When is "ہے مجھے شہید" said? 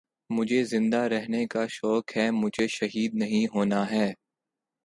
2.17-3.13